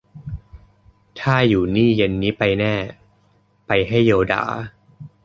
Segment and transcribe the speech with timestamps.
[1.19, 2.75] ถ้าอยู่นี่เย็นนี้ไปแน่
[3.67, 4.43] ไปให้โยด่า